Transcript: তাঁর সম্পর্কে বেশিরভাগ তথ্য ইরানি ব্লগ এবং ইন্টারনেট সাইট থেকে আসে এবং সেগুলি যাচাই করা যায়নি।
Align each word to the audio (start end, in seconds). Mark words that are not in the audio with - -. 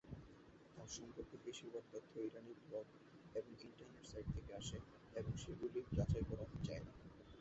তাঁর 0.75 0.89
সম্পর্কে 0.97 1.35
বেশিরভাগ 1.45 1.83
তথ্য 1.93 2.13
ইরানি 2.19 2.53
ব্লগ 2.61 2.85
এবং 3.35 3.51
ইন্টারনেট 3.61 4.05
সাইট 4.05 4.27
থেকে 4.35 4.51
আসে 4.53 4.77
এবং 5.15 5.31
সেগুলি 5.37 5.79
যাচাই 5.97 6.23
করা 6.29 6.45
যায়নি। 6.63 6.91